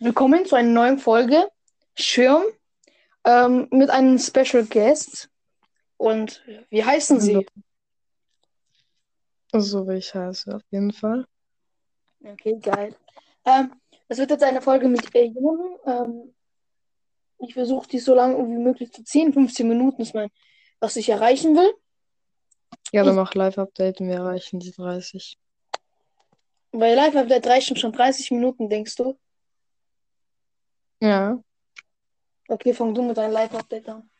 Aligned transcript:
Willkommen 0.00 0.46
zu 0.46 0.54
einer 0.56 0.68
neuen 0.68 0.98
Folge 0.98 1.48
Schirm 1.94 2.42
ähm, 3.24 3.66
mit 3.70 3.90
einem 3.90 4.18
Special 4.18 4.64
Guest. 4.64 5.28
Und 5.96 6.42
wie 6.70 6.84
heißen 6.84 7.20
Sie? 7.20 7.46
So 9.52 9.88
wie 9.88 9.94
ich 9.96 10.14
heiße, 10.14 10.54
auf 10.54 10.62
jeden 10.70 10.92
Fall. 10.92 11.26
Okay, 12.24 12.58
geil. 12.60 12.94
Ähm, 13.44 13.72
es 14.08 14.18
wird 14.18 14.30
jetzt 14.30 14.42
eine 14.44 14.62
Folge 14.62 14.88
mit 14.88 15.12
äh, 15.14 15.24
Jungen. 15.24 15.76
Ähm, 15.86 16.34
ich 17.38 17.54
versuche 17.54 17.88
die 17.88 17.98
so 17.98 18.14
lange 18.14 18.36
wie 18.36 18.58
möglich 18.62 18.92
zu 18.92 19.02
ziehen. 19.02 19.32
15 19.32 19.66
Minuten 19.66 20.02
ist 20.02 20.14
mein, 20.14 20.30
was 20.80 20.96
ich 20.96 21.08
erreichen 21.08 21.56
will. 21.56 21.72
Ja, 22.92 23.02
dann 23.02 23.14
Ich- 23.14 23.16
mach 23.20 23.34
Live-Update 23.34 24.00
und 24.00 24.08
wir 24.08 24.16
erreichen 24.16 24.60
die 24.60 24.72
30. 24.72 25.38
Bei 26.70 26.94
Live-Update 26.94 27.46
reichen 27.46 27.76
schon 27.76 27.92
30 27.92 28.30
Minuten, 28.30 28.68
denkst 28.68 28.94
du? 28.96 29.18
Ja. 31.00 31.38
Okay, 32.48 32.72
fang 32.72 32.94
du 32.94 33.02
mit 33.02 33.16
deinem 33.16 33.32
Live-Update 33.32 33.88
an. 33.88 34.10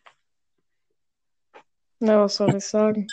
Na, 2.00 2.20
was 2.22 2.36
soll 2.36 2.54
ich 2.56 2.64
sagen? 2.64 3.06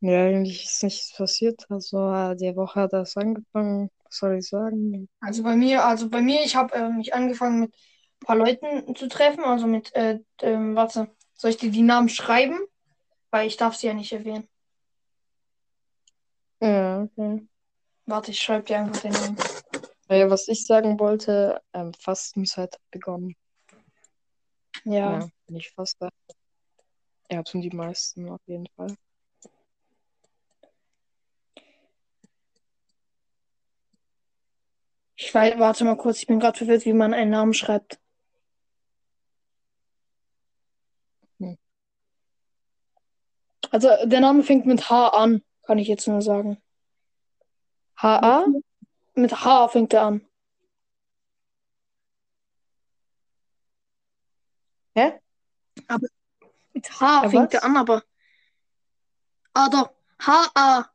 Ja, 0.00 0.24
eigentlich 0.24 0.64
ist 0.64 0.82
nichts 0.82 1.14
passiert. 1.14 1.66
Also, 1.68 1.98
äh, 2.12 2.34
die 2.34 2.56
Woche 2.56 2.80
hat 2.80 2.92
erst 2.94 3.18
angefangen. 3.18 3.90
Was 4.04 4.16
soll 4.16 4.38
ich 4.38 4.48
sagen? 4.48 5.08
Also 5.20 5.42
bei 5.42 5.54
mir, 5.54 5.84
also 5.84 6.08
bei 6.08 6.22
mir, 6.22 6.42
ich 6.42 6.56
habe 6.56 6.74
äh, 6.74 6.88
mich 6.88 7.14
angefangen 7.14 7.60
mit 7.60 7.74
ein 7.74 8.26
paar 8.26 8.36
Leuten 8.36 8.96
zu 8.96 9.08
treffen. 9.08 9.44
Also 9.44 9.66
mit, 9.66 9.94
äh, 9.94 10.18
ähm, 10.40 10.74
warte, 10.74 11.14
soll 11.34 11.50
ich 11.50 11.58
dir 11.58 11.70
die 11.70 11.82
Namen 11.82 12.08
schreiben? 12.08 12.58
Weil 13.30 13.46
ich 13.46 13.58
darf 13.58 13.76
sie 13.76 13.86
ja 13.88 13.94
nicht 13.94 14.12
erwähnen. 14.12 14.48
Ja, 16.60 17.02
okay. 17.02 17.49
Warte, 18.06 18.32
ich 18.32 18.40
schreibe 18.40 18.64
dir 18.64 18.78
einfach 18.78 19.00
den 19.02 19.12
Namen. 19.12 19.36
Ja, 20.08 20.28
was 20.28 20.48
ich 20.48 20.66
sagen 20.66 20.98
wollte, 20.98 21.62
ähm, 21.72 21.94
Fastenzeit 21.94 22.74
hat 22.74 22.80
begonnen. 22.90 23.36
Ja. 24.84 25.20
Ja, 25.20 25.28
nicht 25.46 25.72
fast. 25.74 25.98
Ja, 27.30 27.42
tun 27.44 27.60
die 27.60 27.70
meisten 27.70 28.28
auf 28.28 28.40
jeden 28.46 28.66
Fall. 28.74 28.96
Ich 35.14 35.32
weiß, 35.32 35.58
warte 35.58 35.84
mal 35.84 35.96
kurz, 35.96 36.18
ich 36.18 36.26
bin 36.26 36.40
gerade 36.40 36.58
verwirrt, 36.58 36.86
wie 36.86 36.94
man 36.94 37.14
einen 37.14 37.30
Namen 37.30 37.54
schreibt. 37.54 38.00
Hm. 41.38 41.56
Also 43.70 43.90
der 44.06 44.20
Name 44.20 44.42
fängt 44.42 44.66
mit 44.66 44.90
H 44.90 45.08
an, 45.08 45.42
kann 45.62 45.78
ich 45.78 45.86
jetzt 45.86 46.08
nur 46.08 46.22
sagen. 46.22 46.60
HA? 48.02 48.46
Mit 49.14 49.32
H 49.32 49.68
fängt 49.68 49.92
er 49.92 50.02
an. 50.02 50.26
Hä? 54.94 55.20
Mit 56.72 57.00
H 57.00 57.22
Ja, 57.22 57.28
fängt 57.28 57.52
was? 57.52 57.54
er 57.54 57.64
an, 57.64 57.76
aber. 57.76 58.02
Ah, 59.52 59.68
doch. 59.68 59.90
H-A. 60.20 60.90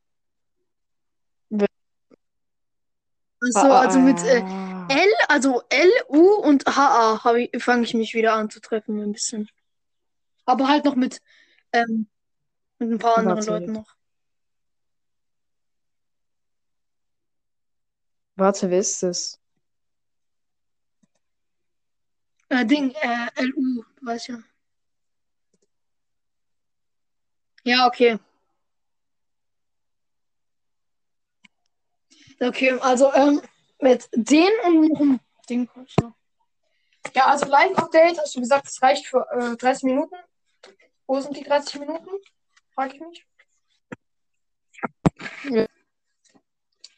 Also, 3.42 3.72
also 3.72 4.00
mit 4.00 4.24
äh, 4.24 4.44
ah. 4.44 4.94
L, 4.94 5.14
also 5.28 5.62
L, 5.70 5.92
U 6.10 6.36
und 6.36 6.66
H-A 6.66 7.20
fange 7.60 7.84
ich 7.84 7.94
mich 7.94 8.14
wieder 8.16 8.34
an 8.34 8.50
zu 8.50 8.60
treffen, 8.60 9.00
ein 9.02 9.12
bisschen. 9.12 9.50
Aber 10.46 10.68
halt 10.68 10.86
noch 10.86 10.96
mit, 10.96 11.22
ähm, 11.72 12.08
mit 12.80 12.92
ein 12.92 13.00
paar 13.00 13.18
anderen 13.18 13.46
Leuten 13.46 13.72
noch. 13.74 13.96
Warte, 18.38 18.70
wer 18.70 18.80
ist 18.80 19.02
das? 19.02 19.40
Äh, 22.50 22.66
Ding, 22.66 22.92
äh, 22.92 23.28
L-U, 23.36 23.84
du 24.00 24.06
weißt 24.06 24.28
ja. 24.28 24.40
Ja, 27.64 27.88
okay. 27.88 28.20
Okay, 32.40 32.72
also 32.82 33.14
ähm, 33.14 33.42
mit 33.80 34.10
den 34.14 34.52
und 35.76 35.90
so. 36.00 36.14
Ja, 37.14 37.28
also 37.28 37.46
Live-Update, 37.46 38.20
hast 38.20 38.36
du 38.36 38.42
gesagt, 38.42 38.68
es 38.68 38.82
reicht 38.82 39.08
für 39.08 39.26
äh, 39.32 39.56
30 39.56 39.84
Minuten. 39.84 40.16
Wo 41.08 41.20
sind 41.20 41.38
die 41.38 41.44
30 41.44 41.80
Minuten? 41.80 42.10
Frage 42.74 42.96
ich 42.96 43.02
mich. 43.02 43.26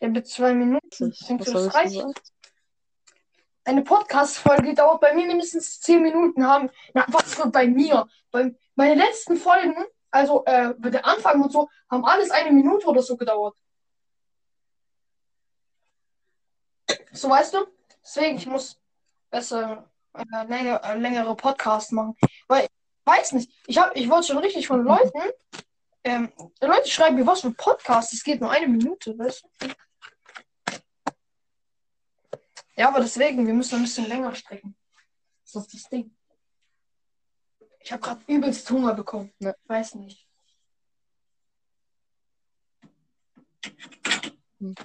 Mit 0.07 0.27
zwei 0.27 0.53
Minuten. 0.53 1.13
Denkst 1.27 1.45
du, 1.45 1.53
das 1.53 1.67
ich 1.67 1.73
reicht? 1.73 2.05
Eine 3.65 3.81
Podcast-Folge 3.83 4.73
dauert 4.73 5.01
bei 5.01 5.13
mir 5.13 5.27
mindestens 5.27 5.81
10 5.81 6.01
Minuten 6.01 6.47
haben. 6.47 6.69
Na, 6.93 7.05
was 7.09 7.35
für 7.35 7.47
bei 7.47 7.67
mir? 7.67 8.07
Bei, 8.31 8.55
meine 8.75 8.95
letzten 8.95 9.35
Folgen, 9.35 9.75
also 10.09 10.45
äh, 10.45 10.73
der 10.77 11.05
Anfang 11.05 11.41
und 11.43 11.51
so, 11.51 11.67
haben 11.91 12.05
alles 12.05 12.31
eine 12.31 12.51
Minute 12.51 12.87
oder 12.87 13.01
so 13.01 13.17
gedauert. 13.17 13.57
So 17.11 17.29
weißt 17.29 17.55
du? 17.55 17.67
Deswegen, 18.01 18.37
ich 18.37 18.45
muss 18.45 18.79
besser 19.29 19.91
äh, 20.13 20.47
länger, 20.47 20.81
äh, 20.83 20.97
längere 20.97 21.35
Podcasts 21.35 21.91
machen. 21.91 22.15
Weil, 22.47 22.63
ich 22.63 22.69
weiß 23.05 23.33
nicht, 23.33 23.51
ich, 23.67 23.77
hab, 23.77 23.93
ich 23.97 24.09
wollte 24.09 24.27
schon 24.27 24.37
richtig 24.37 24.67
von 24.67 24.83
Leuten, 24.85 25.19
ähm, 26.05 26.31
Leute 26.61 26.89
schreiben 26.89 27.17
mir, 27.17 27.27
was 27.27 27.41
für 27.41 27.51
Podcast, 27.51 28.13
es 28.13 28.23
geht 28.23 28.39
nur 28.39 28.49
eine 28.49 28.69
Minute, 28.69 29.17
weißt 29.19 29.43
du? 29.43 29.67
Ja, 32.77 32.89
aber 32.89 32.99
deswegen, 32.99 33.47
wir 33.47 33.53
müssen 33.53 33.75
ein 33.75 33.81
bisschen 33.81 34.07
länger 34.07 34.35
strecken. 34.35 34.77
Das 35.43 35.55
ist 35.55 35.73
das 35.73 35.89
Ding. 35.89 36.15
Ich 37.79 37.91
habe 37.91 38.01
gerade 38.01 38.21
übelst 38.27 38.69
Hunger 38.69 38.93
bekommen. 38.93 39.33
Ja. 39.39 39.53
Weiß 39.65 39.95
nicht. 39.95 40.27
Hm. 44.59 44.75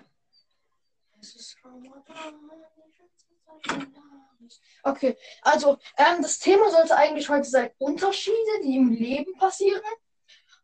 Okay, 4.83 5.17
also 5.43 5.79
ähm, 5.97 6.23
das 6.23 6.39
Thema 6.39 6.71
sollte 6.71 6.97
eigentlich 6.97 7.29
heute 7.29 7.49
sein 7.49 7.71
Unterschiede, 7.79 8.61
die 8.65 8.77
im 8.77 8.91
Leben 8.91 9.35
passieren. 9.37 9.83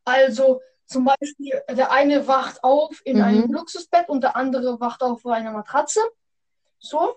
Also 0.04 0.60
zum 0.86 1.04
Beispiel, 1.04 1.62
der 1.70 1.90
eine 1.92 2.26
wacht 2.26 2.64
auf 2.64 3.00
in 3.04 3.18
Mhm. 3.18 3.22
einem 3.22 3.52
Luxusbett 3.52 4.08
und 4.08 4.22
der 4.22 4.34
andere 4.36 4.80
wacht 4.80 5.02
auf 5.02 5.24
auf 5.24 5.32
einer 5.32 5.52
Matratze. 5.52 6.00
So. 6.78 7.16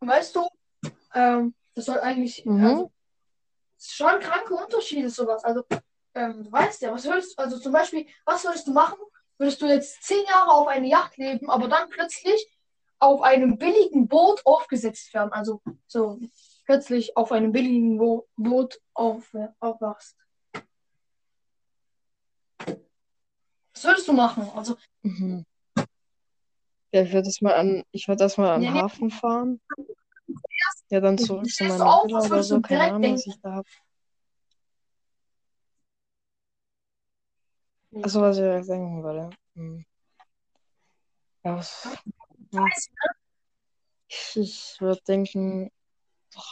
Weißt 0.00 0.36
du, 0.36 0.48
ähm, 1.14 1.54
das 1.74 1.86
soll 1.86 2.00
eigentlich, 2.00 2.44
Mhm. 2.44 2.64
also, 2.64 2.92
schon 3.78 4.20
kranke 4.20 4.54
Unterschiede, 4.54 5.10
sowas. 5.10 5.44
Also, 5.44 5.64
ähm, 6.14 6.44
du 6.44 6.52
weißt 6.52 6.82
ja, 6.82 6.92
was 6.92 7.04
würdest 7.04 7.38
also 7.38 7.58
zum 7.58 7.72
Beispiel, 7.72 8.06
was 8.24 8.44
würdest 8.44 8.66
du 8.66 8.72
machen? 8.72 8.98
Würdest 9.38 9.60
du 9.62 9.66
jetzt 9.66 10.02
zehn 10.02 10.24
Jahre 10.26 10.50
auf 10.50 10.66
einer 10.66 10.86
Yacht 10.86 11.16
leben, 11.16 11.48
aber 11.50 11.68
dann 11.68 11.88
plötzlich 11.88 12.48
auf 12.98 13.22
einem 13.22 13.56
billigen 13.58 14.08
Boot 14.08 14.44
aufgesetzt 14.44 15.12
werden? 15.14 15.32
Also, 15.32 15.60
so 15.86 16.18
plötzlich 16.64 17.16
auf 17.16 17.32
einem 17.32 17.52
billigen 17.52 17.98
Bo 17.98 18.28
Boot 18.36 18.80
auf, 18.94 19.32
aufwachst. 19.60 20.16
Was 23.74 23.84
würdest 23.84 24.08
du 24.08 24.12
machen? 24.12 24.50
Also, 24.54 24.76
Mhm. 25.02 25.44
Ja, 26.90 27.02
ich 27.02 27.12
würde 27.12 27.24
das 27.24 27.40
mal 27.42 27.54
an, 27.54 27.84
ich 27.92 28.08
würde 28.08 28.22
erstmal 28.24 28.52
an 28.54 28.62
Nee, 28.62 28.70
nee. 28.70 28.80
Hafen 28.80 29.10
fahren. 29.10 29.60
Ja, 30.90 31.00
dann 31.00 31.18
zurück 31.18 31.46
zu 31.46 31.64
meiner 31.64 31.86
auf, 31.86 32.04
Villa 32.04 32.18
was 32.18 32.30
oder 32.30 32.42
so, 32.42 32.60
keine 32.62 32.92
Ahnung, 32.92 33.12
was 33.12 33.24
denken? 33.24 33.30
ich 33.36 33.42
da 33.42 33.52
habe. 33.52 33.68
Also, 38.02 38.20
was 38.22 38.38
ich 38.38 38.66
denken 38.66 39.02
würde. 39.02 39.30
Hm. 39.54 39.84
Ja, 41.44 41.56
was, 41.56 41.88
ja. 42.52 42.66
Ich, 44.08 44.36
ich 44.36 44.76
würde 44.80 45.00
denken, 45.06 45.70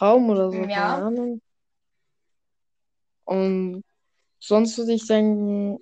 Raum 0.01 0.29
oder 0.31 0.51
so, 0.51 0.61
keine 0.61 0.71
Ja. 0.73 0.97
Ahnung. 0.97 1.41
Und 3.25 3.83
sonst 4.39 4.77
würde 4.79 4.93
ich 4.93 5.07
denken, 5.07 5.79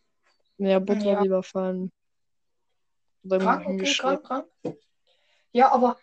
ja, 0.58 0.78
Butter 0.78 1.12
Ja. 1.12 1.20
lieber 1.20 1.42
fallen. 1.42 1.90
Krank, 3.28 3.66
okay, 3.66 3.94
krank, 3.94 4.24
krank. 4.24 4.46
Ja, 5.52 5.72
aber 5.72 5.98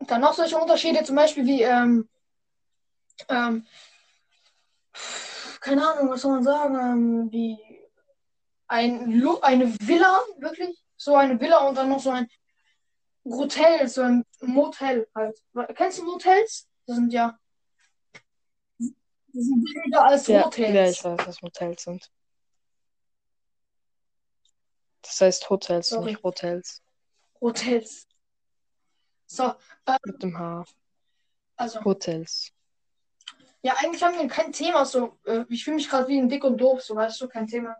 dann 0.00 0.20
noch 0.20 0.34
solche 0.34 0.56
Unterschiede, 0.56 1.04
zum 1.04 1.16
Beispiel 1.16 1.46
wie, 1.46 1.62
ähm, 1.62 2.08
ähm, 3.28 3.66
keine 5.60 5.86
Ahnung, 5.86 6.10
was 6.10 6.22
soll 6.22 6.32
man 6.32 6.44
sagen, 6.44 6.74
ähm, 6.74 7.32
wie 7.32 7.58
ein 8.66 9.10
Lu 9.10 9.38
eine 9.40 9.74
Villa, 9.80 10.22
wirklich, 10.38 10.82
so 10.96 11.14
eine 11.14 11.38
Villa 11.40 11.68
und 11.68 11.76
dann 11.76 11.90
noch 11.90 12.00
so 12.00 12.10
ein 12.10 12.28
Hotel, 13.24 13.86
so 13.88 14.02
ein 14.02 14.24
Motel 14.40 15.08
halt. 15.14 15.38
Kennst 15.74 15.98
du 15.98 16.04
Motels? 16.04 16.68
Das 16.86 16.96
sind 16.96 17.12
ja, 17.12 17.38
die 18.78 19.40
sind 19.40 19.64
billiger 19.64 20.04
als 20.04 20.26
Ja, 20.26 20.44
Hotels. 20.44 20.74
ja, 20.74 20.88
ich 20.88 21.04
weiß, 21.04 21.26
was 21.26 21.42
Motels 21.42 21.82
sind. 21.84 22.10
Das 25.02 25.20
heißt 25.20 25.50
Hotels, 25.50 25.88
Sorry. 25.88 26.12
nicht 26.12 26.22
Hotels. 26.22 26.80
Hotels. 27.40 28.06
So, 29.26 29.54
äh, 29.86 29.98
Mit 30.04 30.22
dem 30.22 30.38
H. 30.38 30.64
also, 31.56 31.84
Hotels. 31.84 32.52
ja, 33.62 33.74
eigentlich 33.78 34.02
haben 34.02 34.18
wir 34.18 34.28
kein 34.28 34.52
Thema. 34.52 34.84
So, 34.84 35.18
äh, 35.24 35.44
ich 35.48 35.64
fühle 35.64 35.76
mich 35.76 35.88
gerade 35.88 36.08
wie 36.08 36.18
ein 36.18 36.28
Dick 36.28 36.44
und 36.44 36.58
Doof, 36.58 36.82
so 36.82 36.94
weißt 36.94 37.20
du, 37.20 37.28
kein 37.28 37.46
Thema. 37.46 37.76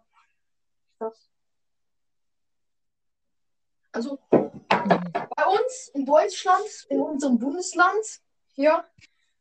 Das. 0.99 1.29
Also, 3.93 4.19
bei 4.31 5.45
uns 5.47 5.91
in 5.95 6.07
Deutschland, 6.07 6.65
in 6.89 7.01
unserem 7.01 7.39
Bundesland, 7.39 8.05
hier, 8.55 8.85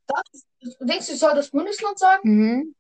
das, 0.08 0.46
denkst 0.82 1.08
du, 1.08 1.14
ich 1.14 1.20
soll 1.20 1.36
das 1.36 1.50
Bundesland 1.52 1.98
sagen? 1.98 2.22
Mhm. 2.30 2.76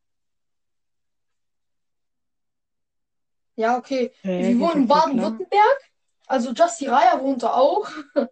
Ja, 3.62 3.78
okay. 3.78 4.12
Ja, 4.24 4.30
Wir 4.40 4.60
wohnen 4.60 4.82
in 4.82 4.88
klar. 4.88 5.06
Baden-Württemberg. 5.06 5.92
Also 6.26 6.52
Justy 6.52 6.88
Raya 6.88 7.22
wohnt 7.22 7.44
da 7.44 7.54
auch. 7.54 7.88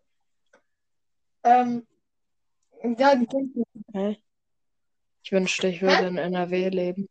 ähm, 1.44 1.86
ja, 2.98 3.16
die 3.16 3.28
kennt 3.28 3.56
mich. 3.56 3.66
Hä? 3.94 4.18
Ich 5.22 5.31
wünschte, 5.31 5.68
ich 5.68 5.81
würde 5.84 6.08
in 6.08 6.18
NRW 6.18 6.70
leben. 6.70 7.08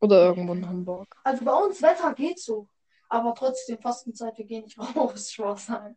Oder 0.00 0.26
irgendwo 0.26 0.52
in 0.52 0.68
Hamburg. 0.68 1.16
Also 1.24 1.42
bei 1.44 1.54
uns 1.54 1.80
Wetter 1.80 2.12
geht 2.12 2.38
so. 2.38 2.68
Aber 3.08 3.34
trotzdem 3.34 3.78
Fastenzeit, 3.78 4.36
wir 4.36 4.44
gehen 4.44 4.64
nicht 4.64 4.78
raus, 4.96 5.32
Spaß 5.32 5.66
sein. 5.66 5.96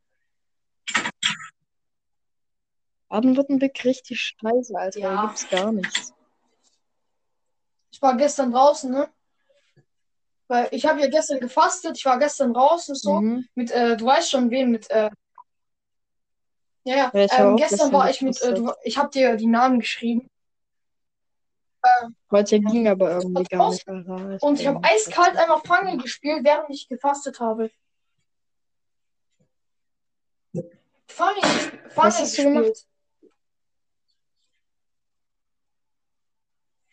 Baden-Württemberg 3.10 3.84
richtig 3.84 4.22
scheiße, 4.40 4.74
Alter. 4.74 5.00
Da 5.02 5.14
Ja. 5.16 5.26
gibt's 5.26 5.50
gar 5.50 5.72
nichts. 5.74 6.14
Ich 7.92 8.02
war 8.02 8.16
gestern 8.18 8.52
draußen, 8.52 8.90
ne? 8.90 9.10
Weil 10.48 10.68
ich 10.72 10.86
habe 10.86 11.00
ja 11.00 11.08
gestern 11.08 11.40
gefastet, 11.40 11.98
ich 11.98 12.06
war 12.06 12.20
gestern 12.20 12.54
draußen 12.54 12.96
so. 12.96 13.22
Mhm. 13.22 13.46
Mit, 13.56 13.72
äh, 13.72 13.96
du 13.96 14.06
weißt 14.06 14.32
schon, 14.32 14.50
wen 14.50 14.72
mit, 14.72 14.90
äh, 14.90 15.10
ja, 16.84 16.96
ja. 16.96 17.12
Ähm, 17.14 17.54
auch 17.54 17.58
gestern 17.58 17.94
war 17.94 18.10
ich 18.10 18.22
mit, 18.22 18.42
äh, 18.42 18.54
du, 18.54 18.74
ich 18.84 18.98
habe 18.98 19.10
dir 19.10 19.36
die 19.36 19.48
Namen 19.48 19.80
geschrieben. 19.80 20.28
Heute 22.30 22.60
ging 22.60 22.88
aber 22.88 23.12
irgendwie 23.12 23.44
gar 23.44 23.72
nicht, 23.72 23.88
Alter. 23.88 24.38
Und 24.42 24.60
ich 24.60 24.68
habe 24.68 24.80
eiskalt 24.84 25.36
einmal 25.36 25.62
Fangen 25.62 26.00
gespielt, 26.00 26.44
während 26.44 26.70
ich 26.70 26.88
gefastet 26.88 27.40
habe. 27.40 27.72
Fangen, 31.08 31.42
Was 31.96 32.36
Fangen 32.36 32.62
gespielt. 32.62 32.86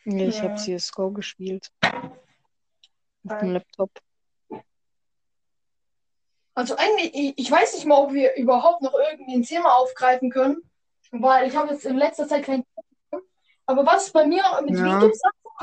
Nee, 0.09 0.29
ich 0.29 0.37
Ja. 0.37 0.45
habe 0.45 0.55
CSGO 0.55 1.11
gespielt. 1.11 1.71
Auf 1.83 3.39
dem 3.41 3.51
Laptop. 3.53 3.91
Also 6.55 6.77
eigentlich, 6.77 7.35
ich, 7.37 7.51
weiß 7.51 7.75
nicht 7.75 7.85
mal, 7.85 7.99
ob 7.99 8.15
wir 8.15 8.35
überhaupt 8.37 8.81
noch 8.81 8.95
irgendwie 8.95 9.35
ein 9.35 9.43
Thema 9.43 9.77
aufgreifen 9.77 10.31
können, 10.31 10.63
weil 11.11 11.47
ich 11.47 11.55
habe 11.55 11.73
jetzt 11.75 11.85
in 11.85 11.97
letzter 11.97 12.27
Zeit 12.27 12.45
kein 12.45 12.65
Aber 13.67 13.85
was 13.85 14.11
bei 14.11 14.27
mir 14.27 14.43
mit 14.65 14.79
Ja. 14.79 14.87
Videos 14.87 15.21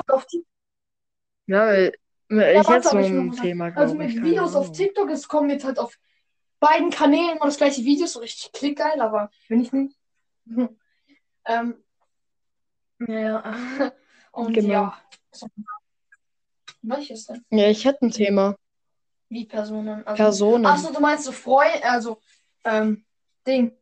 auf 0.08 0.26
TikTok, 0.28 0.48
Ja, 1.48 1.74
ich 1.74 1.92
warte, 2.30 2.74
hätte 2.74 2.90
so 2.90 2.98
ein 2.98 3.32
Thema, 3.32 3.76
also 3.76 3.96
mit 3.96 4.12
ich. 4.12 4.22
Videos 4.22 4.56
auf. 4.56 4.72
TikTok, 4.72 5.10
es 5.10 5.28
kommen 5.28 5.50
jetzt 5.50 5.66
halt 5.66 5.80
auf 5.80 5.98
beiden 6.60 6.92
Kanälen 6.92 7.38
immer 7.38 7.46
das 7.46 7.58
gleiche 7.58 7.84
Video, 7.84 8.06
so 8.06 8.20
richtig 8.20 8.52
klickgeil, 8.52 9.02
aber 9.02 9.32
bin 9.50 9.62
ich 9.62 9.74
nicht. 9.74 9.98
ähm, 11.48 11.84
ja, 13.00 13.20
ja. 13.20 13.92
Und 14.36 14.54
Genau. 14.54 14.70
ja. 14.74 15.02
Welches 16.82 17.26
denn? 17.26 17.44
Ja, 17.50 17.70
ich 17.70 17.86
hätte 17.86 18.06
ein 18.06 18.12
Thema. 18.12 18.58
Wie 19.30 19.46
Personen? 19.46 20.06
Also, 20.06 20.24
Personen. 20.24 20.66
Achso, 20.66 20.92
du 20.94 21.00
meinst 21.00 21.24
so 21.24 21.32
Freund, 21.32 21.84
also, 21.84 22.22
ähm, 22.64 23.06
Ding. 23.48 23.76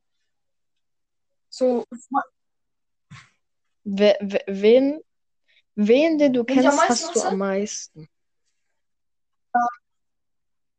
So, 1.50 1.86
We 3.84 4.16
we 4.22 4.40
wen, 4.48 5.02
wen, 5.76 6.18
den 6.18 6.34
du 6.34 6.44
kennst, 6.46 6.66
meisten 6.66 6.90
hast 6.90 7.16
du 7.16 7.22
am 7.22 7.38
meisten? 7.38 8.08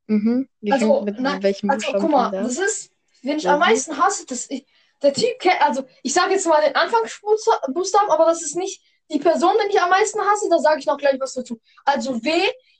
Mhm. 0.07 0.49
Wie 0.61 0.73
Also, 0.73 1.03
mit 1.03 1.21
nein, 1.21 1.43
welchem 1.43 1.71
also 1.71 1.93
guck 1.93 2.11
mal, 2.11 2.31
das 2.31 2.59
ist, 2.59 2.93
wenn 3.23 3.37
ich 3.37 3.45
Ja, 3.45 3.55
am 3.55 3.61
meisten 3.61 3.99
hasse, 3.99 4.25
das, 4.27 4.49
ich, 4.51 4.67
der 5.03 5.13
Typ 5.13 5.39
kennt, 5.39 5.61
also, 5.61 5.87
ich 6.03 6.15
sage 6.15 6.33
jetzt 6.33 6.47
mal 6.47 6.63
den 6.63 6.75
Anfangsbuchstaben, 6.75 8.11
aber 8.11 8.25
das 8.27 8.43
ist 8.43 8.57
nicht 8.57 8.83
die 9.11 9.19
Person, 9.19 9.55
den 9.61 9.71
ich 9.71 9.81
am 9.81 9.91
meisten 9.91 10.21
hasse, 10.21 10.49
da 10.49 10.59
sage 10.59 10.81
ich 10.81 10.87
noch 10.87 10.99
gleich 10.99 11.19
was 11.21 11.35
dazu. 11.35 11.61
Also, 11.85 12.23
W 12.25 12.31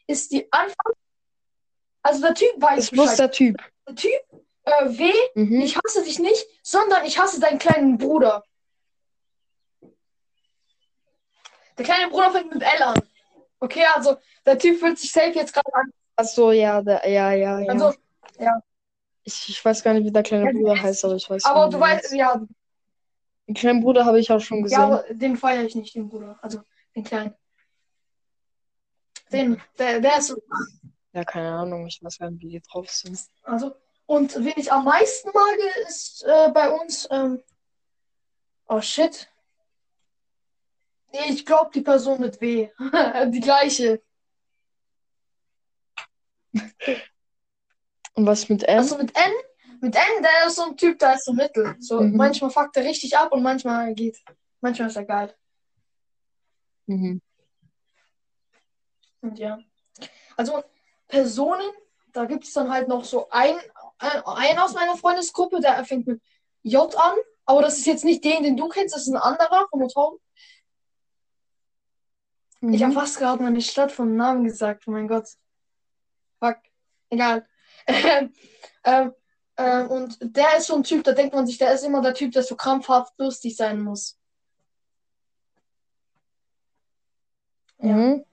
ist 0.07 0.33
die 0.33 0.51
Anfang, 0.53 0.93
also 2.03 2.21
der 2.23 2.35
Typ 2.35 2.51
weiß 2.61 2.79
Ist 2.85 2.91
bloß 2.93 3.05
Bescheid. 3.11 3.19
der 3.21 3.31
Typ. 3.31 3.57
Der 3.89 3.95
Typ, 3.95 4.43
äh, 4.65 4.99
W, 4.99 5.13
Mhm. 5.35 5.61
ich 5.61 5.77
hasse 5.77 6.03
dich 6.03 6.19
nicht, 6.19 6.47
sondern 6.63 7.05
ich 7.05 7.19
hasse 7.19 7.41
deinen 7.41 7.59
kleinen 7.59 7.99
Bruder. 7.99 8.43
Der 11.79 11.85
kleine 11.85 12.09
Bruder 12.11 12.31
fängt 12.31 12.53
mit 12.55 12.63
L 12.63 12.83
an. 12.83 13.01
Okay, 13.61 13.85
also 13.95 14.17
der 14.47 14.59
Typ 14.59 14.79
fühlt 14.79 14.99
sich 14.99 15.11
safe 15.11 15.33
jetzt 15.33 15.53
gerade 15.53 15.73
an. 15.75 15.91
Ach 16.17 16.25
so, 16.25 16.53
ja, 16.53 16.81
der, 16.83 17.09
ja, 17.09 17.33
ja, 17.33 17.59
ja. 17.61 17.73
Also, 17.73 17.93
ich, 19.25 19.49
ich 19.49 19.65
weiß 19.65 19.83
gar 19.83 19.95
nicht, 19.95 20.05
wie 20.05 20.13
der 20.13 20.23
kleine 20.23 20.45
Ja, 20.47 20.53
Bruder 20.53 20.81
heißt, 20.81 21.05
aber 21.05 21.15
ich 21.17 21.29
weiß, 21.29 21.45
aber 21.47 21.69
du 21.69 21.81
weißt, 21.81 22.13
ja, 22.13 22.41
Den 23.47 23.55
kleinen 23.55 23.83
Bruder 23.83 24.07
habe 24.07 24.19
ich 24.19 24.31
auch 24.31 24.41
schon 24.41 24.63
gesehen. 24.63 24.79
ja, 24.79 24.85
aber 24.85 25.05
den 25.11 25.37
feiere 25.37 25.65
ich 25.65 25.75
nicht, 25.75 25.95
den 25.95 26.09
Bruder. 26.09 26.39
Also 26.41 26.61
den 26.97 27.05
kleinen. 27.05 27.35
Den, 29.33 29.61
der, 29.79 30.01
der 30.01 30.19
ist 30.19 30.29
so. 30.29 30.37
Ja, 31.13 31.25
keine 31.25 31.53
Ahnung, 31.53 31.87
ich 31.87 32.03
weiß 32.03 32.19
gar 32.19 32.31
nicht, 32.31 32.43
wie 32.43 32.49
die 32.49 32.61
drauf 32.61 32.91
sind. 32.91 33.19
Also, 33.43 33.75
und 34.07 34.35
wen 34.37 34.55
ich 34.57 34.73
am 34.73 34.85
meisten 34.85 35.31
mag, 35.33 35.57
ist 35.87 36.25
äh, 36.25 36.51
bei 36.53 36.71
uns. 36.71 37.09
Ähm, 37.11 37.43
oh 38.69 38.81
shit. 38.81 39.31
Nee, 41.13 41.31
ich 41.31 41.47
glaube 41.47 41.71
die 41.73 41.83
Person 41.83 42.21
mit 42.21 42.41
W. 42.41 42.71
die 43.29 43.41
gleiche. 43.41 44.03
Und 48.15 48.27
was 48.27 48.49
mit 48.49 48.65
M? 48.65 48.79
Also 48.79 48.99
mit 48.99 49.15
N, 49.17 49.33
mit 49.85 49.95
N, 49.97 50.23
der 50.23 50.47
ist 50.49 50.57
so 50.57 50.65
ein 50.65 50.77
Typ, 50.77 50.99
der 50.99 51.15
ist 51.15 51.25
so 51.27 51.33
mittel. 51.33 51.77
So, 51.79 52.01
Mhm. 52.01 52.17
manchmal 52.17 52.51
fuckt 52.51 52.77
er 52.77 52.85
richtig 52.85 53.17
ab 53.17 53.33
und 53.33 53.43
manchmal 53.43 53.95
geht. 53.95 54.19
Manchmal 54.61 54.89
ist 54.89 54.97
er 54.97 55.05
geil. 55.05 55.35
Mhm. 56.87 57.21
Und 59.21 59.39
ja. 59.39 59.59
Also 60.37 60.63
Personen, 61.09 61.71
da 62.13 62.25
gibt 62.25 62.45
es 62.45 62.53
dann 62.53 62.71
halt 62.71 62.89
noch 62.89 63.05
so 63.05 63.29
ein, 63.31 63.55
ein, 63.99 64.23
einen 64.25 64.59
aus 64.59 64.75
meiner 64.75 64.97
Freundesgruppe, 64.97 65.61
der 65.61 65.85
fängt 65.85 66.07
mit 66.07 66.21
J 66.63 66.95
an. 66.97 67.17
Aber 67.47 67.63
das 67.63 67.79
ist 67.79 67.87
jetzt 67.87 68.05
nicht 68.05 68.25
den, 68.25 68.43
den 68.43 68.57
du 68.57 68.69
kennst, 68.69 68.95
das 68.95 69.03
ist 69.03 69.09
ein 69.13 69.17
anderer 69.17 69.67
vom 69.71 69.81
Motorrad. 69.81 70.19
Ich 72.63 72.83
habe 72.83 72.93
Mhm. 72.95 72.99
fast 72.99 73.19
gerade 73.19 73.43
meine 73.43 73.61
Stadt 73.61 73.93
vom 73.93 74.17
Namen 74.17 74.45
gesagt, 74.45 74.85
oh 74.87 74.91
mein 74.91 75.09
Gott. 75.09 75.29
Fuck. 76.41 76.57
Egal. 77.11 77.47
Ähm, 78.87 79.15
ähm, 79.57 79.87
und 79.89 80.19
der 80.21 80.57
ist 80.59 80.67
so 80.67 80.75
ein 80.77 80.83
Typ, 80.83 81.05
da 81.05 81.13
denkt 81.13 81.35
man 81.35 81.47
sich, 81.47 81.59
der 81.59 81.73
ist 81.75 81.85
immer 81.85 82.03
der 82.03 82.15
Typ, 82.15 82.33
der 82.33 82.43
so 82.43 82.57
krampfhaft 82.57 83.13
lustig 83.19 83.57
sein 83.57 83.81
muss. 83.81 84.19
Ja. 87.79 87.93
Mhm. 87.95 88.25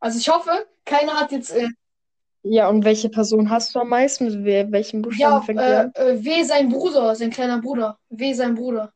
Also 0.00 0.18
ich 0.18 0.28
hoffe, 0.28 0.66
keiner 0.84 1.14
hat 1.20 1.30
jetzt 1.32 1.50
äh, 1.50 1.68
Ja, 2.42 2.68
und 2.68 2.84
welche 2.84 3.08
Person 3.10 3.50
hast 3.50 3.74
du 3.74 3.80
am 3.80 3.88
meisten? 3.88 4.24
Mit 4.26 4.44
we- 4.44 4.72
welchem 4.72 5.02
Buchstaben 5.02 5.32
ja, 5.32 5.40
fängt 5.42 5.60
äh, 5.60 6.12
äh, 6.12 6.24
W 6.24 6.42
sein 6.44 6.68
Bruder, 6.70 7.14
sein 7.14 7.30
kleiner 7.30 7.60
Bruder. 7.60 7.98
W 8.08 8.32
sein 8.32 8.54
Bruder. 8.54 8.92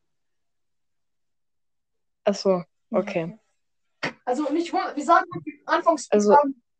Ach 2.25 2.35
so, 2.35 2.63
okay. 2.91 3.39
Also 4.25 4.51
nicht, 4.51 4.73
wir 4.73 5.05
sagen 5.05 5.27
anfangs 5.67 6.11
Also- 6.11 6.37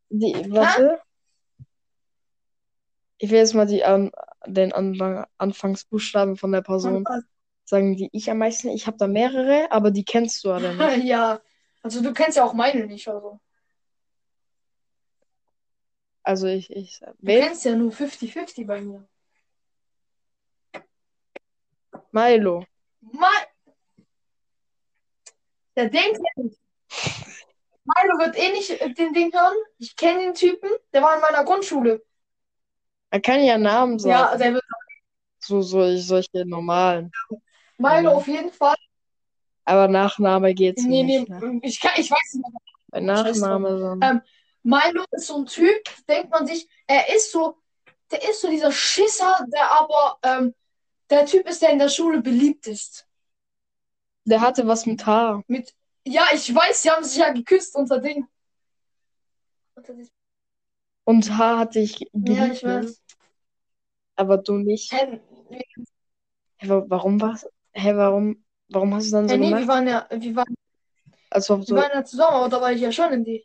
Die, 0.09 0.33
warte. 0.51 1.01
Ich 3.19 3.31
will 3.31 3.39
jetzt 3.39 3.55
mal 3.55 3.67
die, 3.67 3.85
an, 3.85 4.11
den 4.47 4.73
Anfang, 4.73 5.27
Anfangsbuchstaben 5.39 6.37
von 6.37 6.53
der 6.53 6.63
Person 6.63 7.05
sagen, 7.65 7.97
die 7.97 8.11
ich 8.13 8.31
am 8.31 8.39
meisten. 8.39 8.69
Ich 8.69 8.87
habe 8.87 8.97
da 8.97 9.07
mehrere, 9.07 9.71
aber 9.71 9.91
die 9.91 10.05
kennst 10.05 10.45
du 10.45 10.53
alle 10.53 10.75
nicht. 10.75 11.05
ja, 11.05 11.41
also 11.83 12.03
du 12.03 12.13
kennst 12.13 12.37
ja 12.37 12.45
auch 12.45 12.53
meine 12.53 12.87
nicht, 12.87 13.09
also. 13.09 13.41
Also 16.23 16.47
ich, 16.47 16.71
ich, 16.71 17.01
Du 17.01 17.13
wen? 17.21 17.43
kennst 17.43 17.65
ja 17.67 17.77
nur 17.77 17.93
50-50 17.93 18.67
bei 18.67 18.81
mir. 18.81 19.07
Milo. 22.13 22.65
Mal. 23.01 23.29
Der 25.77 25.89
denkt 25.91 26.19
ja 26.19 26.43
nicht. 26.43 26.59
Milo 27.85 28.19
wird 28.19 28.37
eh 28.39 28.53
nicht 28.53 28.71
äh, 28.71 28.95
den 28.95 29.13
Ding 29.13 29.33
hören. 29.35 29.57
Ich 29.79 29.97
kenne 29.97 30.21
den 30.21 30.35
Typen, 30.35 30.71
der 30.93 31.03
war 31.03 31.15
in 31.17 31.21
meiner 31.21 31.45
Grundschule. 31.45 32.03
Er 33.15 33.21
kann 33.21 33.45
ja 33.45 33.57
Namen 33.57 34.01
Ja, 34.01 34.27
sagen. 34.27 34.41
der 34.41 34.55
wird 34.55 34.65
So, 35.39 35.63
so 35.63 35.97
solche 35.99 36.45
normalen. 36.45 37.13
Milo 37.79 38.11
Ja. 38.11 38.17
auf 38.17 38.27
jeden 38.27 38.51
Fall. 38.51 38.75
Aber 39.65 39.87
Nachname 39.87 40.53
geht's 40.53 40.83
Nee, 40.83 41.05
nee, 41.05 41.19
nicht. 41.21 41.29
Ne? 41.29 41.61
ich, 41.63 41.79
kann, 41.79 41.93
ich 41.97 42.11
weiß 42.11 42.35
nicht 42.35 42.45
drauf. 42.45 43.01
Nachname. 43.01 43.79
So. 43.79 43.87
Ähm, 44.03 44.21
Milo 44.65 45.05
ist 45.13 45.29
so 45.29 45.37
ein 45.37 45.47
Typ, 45.47 45.85
denkt 46.09 46.31
man 46.33 46.45
sich, 46.49 46.69
er 46.89 47.15
ist 47.15 47.31
so, 47.31 47.57
der 48.11 48.29
ist 48.29 48.41
so 48.41 48.51
dieser 48.51 48.73
Schisser, 48.73 49.47
der 49.47 49.71
aber 49.71 50.19
ähm, 50.25 50.55
der 51.09 51.25
Typ 51.25 51.49
ist, 51.49 51.63
der 51.63 51.71
in 51.71 51.79
der 51.79 51.91
Schule 51.91 52.21
beliebt 52.21 52.67
ist. 52.67 53.07
Der 54.25 54.41
hatte 54.41 54.67
was 54.67 54.87
mit 54.87 55.07
Haar. 55.07 55.45
Mit, 55.47 55.73
ja, 56.05 56.27
ich 56.35 56.53
weiß, 56.53 56.83
sie 56.83 56.91
haben 56.91 57.05
sich 57.05 57.19
ja 57.19 57.31
geküsst 57.31 57.77
unter 57.77 58.01
Ding. 58.01 58.27
Und 61.05 61.37
Haar 61.37 61.59
hatte 61.59 61.81
ich 61.81 61.99
Ja, 61.99 62.09
geliebt, 62.13 62.55
ich 62.55 62.63
ne? 62.63 62.81
weiß. 62.83 63.04
Aber 64.17 64.39
du 64.39 64.59
nicht. 64.59 64.93
Hä, 64.93 65.21
Hä, 66.57 66.69
wa- 66.69 66.85
warum 66.89 67.21
war's? 67.21 67.47
Hä, 67.73 67.97
warum, 67.97 68.45
warum 68.69 68.95
hast 68.95 69.09
du 69.09 69.17
dann 69.17 69.29
so 69.29 69.35
hä, 69.35 69.39
nee, 69.39 69.47
wir 69.47 69.55
gemacht? 69.57 69.69
waren 69.69 69.89
ja, 69.89 70.07
wir 70.11 70.37
waren, 70.37 70.55
Als 71.31 71.51
ob 71.51 71.67
wir 71.67 71.77
waren 71.77 71.91
ja 71.95 72.05
zusammen, 72.05 72.37
aber 72.37 72.49
da 72.49 72.61
war 72.61 72.73
ich 72.73 72.81
ja 72.81 72.93
schon 72.93 73.13
in 73.13 73.25
die. 73.25 73.45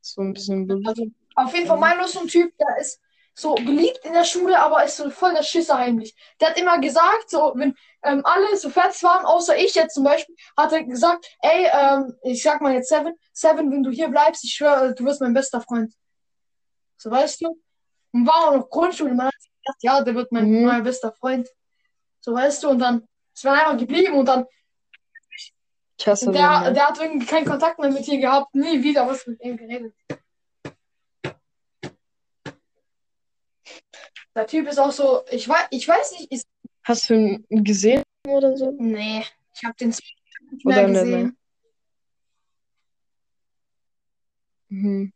So 0.00 0.20
ein 0.22 0.32
bisschen. 0.32 0.86
Also, 0.86 1.06
auf 1.34 1.54
jeden 1.54 1.66
Fall, 1.66 1.78
Milo 1.78 2.04
ist 2.04 2.12
so 2.14 2.20
ein 2.20 2.28
Typ, 2.28 2.56
der 2.58 2.78
ist 2.78 3.00
so 3.34 3.54
beliebt 3.54 4.04
in 4.04 4.12
der 4.12 4.24
Schule, 4.24 4.58
aber 4.58 4.84
ist 4.84 4.96
so 4.96 5.08
voll 5.10 5.32
der 5.32 5.42
Schisser 5.42 5.78
heimlich. 5.78 6.14
Der 6.40 6.50
hat 6.50 6.58
immer 6.58 6.78
gesagt, 6.78 7.30
so, 7.30 7.52
wenn 7.54 7.74
ähm, 8.02 8.20
alle 8.24 8.56
so 8.56 8.68
fertig 8.68 9.02
waren, 9.02 9.24
außer 9.24 9.56
ich 9.56 9.74
jetzt 9.74 9.94
zum 9.94 10.04
Beispiel, 10.04 10.34
hat 10.56 10.72
er 10.72 10.84
gesagt, 10.84 11.26
ey, 11.40 11.66
ähm, 11.72 12.14
ich 12.22 12.42
sag 12.42 12.60
mal 12.60 12.74
jetzt 12.74 12.88
Seven, 12.88 13.14
Seven, 13.32 13.70
wenn 13.70 13.82
du 13.82 13.90
hier 13.90 14.08
bleibst, 14.08 14.44
ich 14.44 14.52
schwöre, 14.54 14.94
du 14.94 15.04
wirst 15.04 15.20
mein 15.20 15.32
bester 15.34 15.60
Freund. 15.60 15.92
So, 16.98 17.10
weißt 17.10 17.40
du? 17.42 17.58
Und 18.12 18.26
war 18.26 18.48
auch 18.48 18.54
noch 18.56 18.68
Grundschule, 18.68 19.14
man 19.14 19.26
hat 19.28 19.34
gedacht, 19.34 19.78
ja, 19.82 20.02
der 20.02 20.14
wird 20.14 20.30
mein 20.30 20.50
Mhm. 20.50 20.66
neuer 20.66 20.80
bester 20.82 21.12
Freund. 21.12 21.48
So, 22.20 22.34
weißt 22.34 22.62
du, 22.62 22.68
und 22.68 22.78
dann 22.80 23.06
ist 23.34 23.44
man 23.44 23.58
einfach 23.58 23.78
geblieben 23.78 24.14
und 24.18 24.26
dann, 24.26 24.44
Ich 25.98 26.06
hasse 26.06 26.30
der, 26.30 26.70
der 26.72 26.88
hat 26.88 27.00
irgendwie 27.00 27.26
keinen 27.26 27.46
Kontakt 27.46 27.78
mehr 27.78 27.90
mit 27.90 28.06
dir 28.06 28.18
gehabt, 28.18 28.54
nie 28.54 28.82
wieder 28.82 29.06
was 29.06 29.26
mit 29.26 29.40
ihm 29.40 29.56
geredet. 29.56 29.94
Der 34.34 34.46
Typ 34.46 34.66
ist 34.68 34.78
auch 34.78 34.90
so, 34.92 35.22
ich 35.30 35.48
weiß, 35.48 35.66
ich 35.70 35.86
weiß 35.86 36.12
nicht, 36.12 36.32
ist, 36.32 36.46
Hast 36.84 37.08
du 37.10 37.14
ihn 37.14 37.64
gesehen 37.64 38.02
oder 38.26 38.56
so? 38.56 38.72
nee, 38.78 39.24
ich 39.54 39.64
habe 39.64 39.74
den 39.76 39.88
nicht 39.90 40.16
Oder 40.66 40.88
mehr 40.88 40.88
nicht 40.88 41.04
mehr? 41.04 41.04
gesehen. 41.04 41.38
Mhm. 44.68 45.12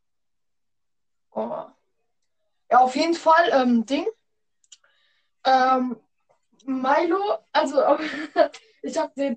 Oh. 1.32 1.64
Ja, 2.70 2.78
auf 2.80 2.94
jeden 2.94 3.14
Fall, 3.14 3.50
ähm, 3.52 3.84
Ding. 3.86 4.06
Ähm, 5.44 5.96
Milo, 6.66 7.38
also, 7.52 7.80
ich 8.82 8.96
habe 8.98 9.12
den 9.16 9.34